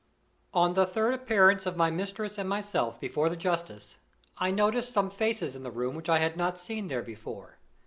ON 0.51 0.73
the 0.73 0.87
third 0.87 1.13
appearance 1.13 1.67
of 1.67 1.77
my 1.77 1.91
mistress 1.91 2.39
and 2.39 2.49
myself 2.49 2.99
before 2.99 3.29
the 3.29 3.35
justice, 3.35 3.99
I 4.35 4.49
noticed 4.49 4.91
some 4.93 5.11
faces 5.11 5.55
in 5.55 5.61
the 5.61 5.69
room 5.69 5.95
which 5.95 6.09
I 6.09 6.17
had 6.17 6.35
not 6.35 6.57
seen 6.57 6.87
there 6.87 7.03
before. 7.03 7.59